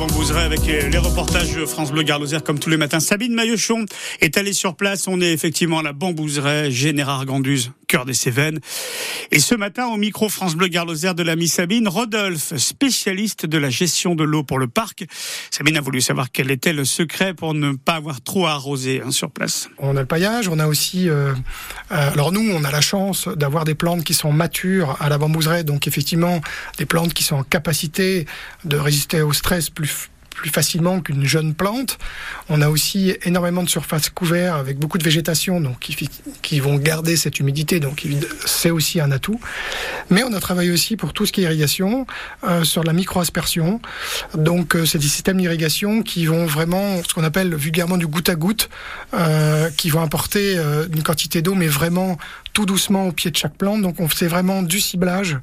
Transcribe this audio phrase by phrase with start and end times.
[0.00, 3.00] Bambouseret avec les reportages France Bleu Garloser comme tous les matins.
[3.00, 3.84] Sabine Maillechon
[4.22, 5.06] est allée sur place.
[5.06, 8.60] On est effectivement à la Bambouseret, Général Ganduse, cœur des Cévennes.
[9.30, 13.68] Et ce matin, au micro France Bleu Garloser de l'ami Sabine, Rodolphe, spécialiste de la
[13.68, 15.04] gestion de l'eau pour le parc.
[15.50, 19.02] Sabine a voulu savoir quel était le secret pour ne pas avoir trop à arroser
[19.04, 19.68] hein, sur place.
[19.76, 21.10] On a le paillage, on a aussi...
[21.10, 21.34] Euh,
[21.92, 25.18] euh, alors nous, on a la chance d'avoir des plantes qui sont matures à la
[25.18, 26.40] Bambouseret, donc effectivement
[26.78, 28.24] des plantes qui sont en capacité
[28.64, 29.89] de résister au stress plus
[30.40, 31.98] plus facilement qu'une jeune plante.
[32.48, 35.78] On a aussi énormément de surfaces couvertes avec beaucoup de végétation, donc
[36.42, 37.78] qui, vont garder cette humidité.
[37.78, 38.06] Donc
[38.46, 39.38] c'est aussi un atout.
[40.08, 42.06] Mais on a travaillé aussi pour tout ce qui est irrigation
[42.44, 43.80] euh, sur la micro-aspersion.
[44.34, 48.30] Donc euh, c'est des systèmes d'irrigation qui vont vraiment, ce qu'on appelle vulgairement du goutte
[48.30, 48.70] à goutte,
[49.12, 50.56] euh, qui vont apporter
[50.92, 52.16] une quantité d'eau, mais vraiment
[52.54, 53.82] tout doucement au pied de chaque plante.
[53.82, 55.38] Donc on fait vraiment du ciblage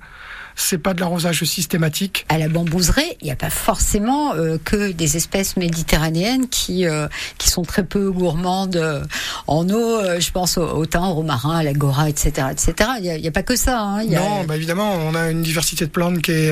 [0.57, 2.25] c'est pas de l'arrosage systématique.
[2.29, 7.07] À la bambouseraie, il n'y a pas forcément euh, que des espèces méditerranéennes qui euh,
[7.37, 9.05] qui sont très peu gourmandes euh,
[9.45, 10.01] en eau.
[10.19, 12.89] je pense au, au thym, au romarin, à l'agora, etc., etc.
[12.97, 13.79] Il n'y a, a, pas que ça.
[13.79, 14.03] Hein.
[14.03, 14.19] Y a...
[14.19, 16.51] Non, bah évidemment, on a une diversité de plantes qui est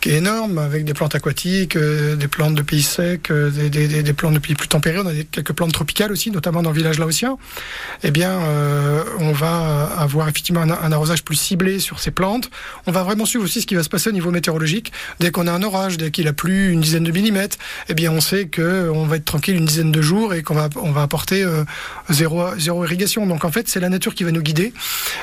[0.00, 3.68] qui est énorme, avec des plantes aquatiques, euh, des plantes de pays secs, euh, des,
[3.70, 4.98] des, des, plantes de pays plus tempérés.
[4.98, 7.36] On a des, quelques plantes tropicales aussi, notamment dans le village laotien.
[8.02, 12.50] Eh bien, euh, on va avoir effectivement un, un, arrosage plus ciblé sur ces plantes.
[12.86, 14.92] On va vraiment suivre aussi ce qui va se passer au niveau météorologique.
[15.18, 18.10] Dès qu'on a un orage, dès qu'il a plu une dizaine de millimètres, eh bien,
[18.10, 20.92] on sait que on va être tranquille une dizaine de jours et qu'on va on
[20.92, 21.64] va apporter euh,
[22.08, 23.26] zéro zéro irrigation.
[23.26, 24.72] Donc en fait, c'est la nature qui va nous guider.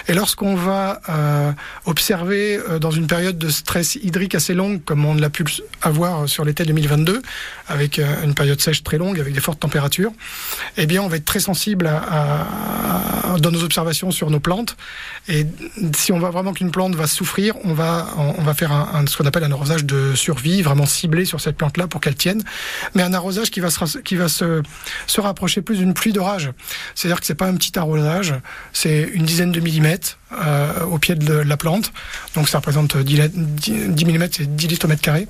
[0.08, 1.52] Et lorsqu'on va euh,
[1.86, 5.44] observer euh, dans une période de stress hydrique assez longue comme on l'a pu
[5.82, 7.22] avoir sur l'été 2022,
[7.68, 10.12] avec euh, une période sèche très longue, avec des fortes températures,
[10.78, 11.90] eh bien, on va être très sensible
[13.40, 14.76] dans nos observations sur nos plantes.
[15.28, 15.46] Et
[15.96, 19.26] si on voit vraiment qu'une plante va souffrir, on va, on va faire ce qu'on
[19.26, 22.44] appelle un arrosage de survie, vraiment ciblé sur cette plante-là pour qu'elle tienne.
[22.96, 24.62] Mais un arrosage qui va se, qui va se,
[25.08, 26.52] se rapprocher plus d'une pluie d'orage.
[26.96, 28.34] C'est-à-dire que c'est pas un petit arrosage,
[28.74, 31.94] c'est une dizaine de millimètres euh, au pied de la plante.
[32.36, 35.26] Donc ça représente 10, 10 mm, c'est 10 litres au mètre carré.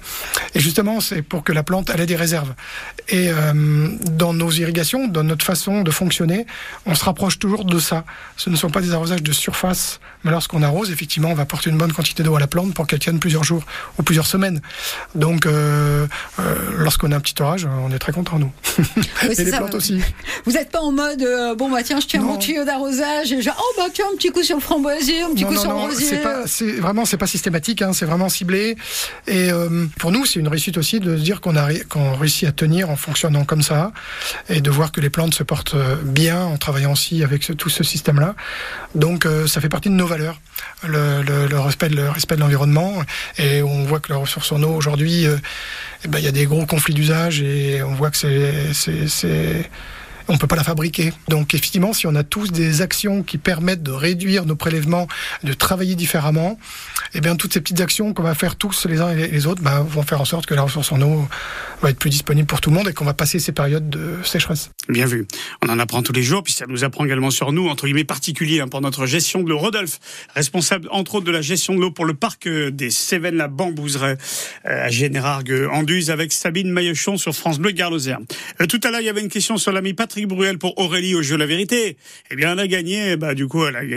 [0.56, 2.54] Et justement, c'est pour que la plante ait des réserves.
[3.10, 6.48] Et euh, dans nos irrigations, dans notre façon de fonctionner,
[6.88, 8.06] on se rapproche toujours de ça.
[8.38, 11.70] Ce ne sont pas des arrosages de surface, mais lorsqu'on arrose, effectivement, on va porter
[11.70, 13.64] une bonne quantité d'eau à la plante pour qu'elle tienne plusieurs jours
[14.00, 14.62] ou plusieurs semaines.
[15.18, 16.06] Donc, euh,
[16.40, 18.52] euh, lorsqu'on a un petit orage, on est très content nous.
[19.24, 20.00] Oui, et les ça, plantes aussi.
[20.46, 22.28] Vous n'êtes pas en mode euh, bon bah tiens, je tiens non.
[22.28, 25.32] mon tuyau d'arrosage et genre oh bah tiens un petit coup sur le framboisier, un
[25.32, 26.22] petit non, coup non, sur le rosier.
[26.46, 28.78] C'est vraiment c'est pas systématique, hein, c'est vraiment ciblé.
[29.26, 29.50] Et
[29.98, 32.92] pour nous, c'est une réussite aussi de se dire qu'on a qu'on réussit à tenir
[32.92, 33.92] en fonctionnant comme ça
[34.50, 37.70] et de voir que les plantes se portent bien en travaillant aussi avec ce, tout
[37.70, 38.36] ce système-là.
[38.94, 40.40] Donc ça fait partie de nos valeurs,
[40.88, 42.94] le, le, le respect, le respect de l'environnement.
[43.40, 45.38] Et on voit que la ressource en eau aujourd'hui, euh,
[46.06, 49.70] eh ben, il y a des gros conflits d'usage et on voit que c'est
[50.30, 51.14] on ne peut pas la fabriquer.
[51.30, 55.08] Donc effectivement, si on a tous des actions qui permettent de réduire nos prélèvements,
[55.44, 56.60] de travailler différemment,
[57.14, 59.62] eh bien toutes ces petites actions qu'on va faire tous les uns et les autres
[59.62, 61.28] ben, vont faire en sorte que la ressource en eau
[61.82, 64.16] va être plus disponible pour tout le monde et qu'on va passer ces périodes de
[64.24, 64.72] sécheresse.
[64.90, 65.28] Bien vu.
[65.64, 68.04] On en apprend tous les jours, puis ça nous apprend également sur nous, entre guillemets
[68.04, 69.58] particuliers, hein, pour notre gestion de l'eau.
[69.58, 70.00] Rodolphe,
[70.36, 74.18] responsable entre autres de la gestion de l'eau pour le parc des Cévennes-la Bambouseret
[74.64, 78.16] à Générargues, Anduze, avec Sabine Maillechon sur France Bleu Garloser.
[78.62, 81.16] Euh, tout à l'heure, il y avait une question sur l'ami Patrick Bruel pour Aurélie
[81.16, 81.98] au jeu La Vérité.
[82.32, 83.96] Eh bien, elle a gagné, bah, du coup, elle a gagné.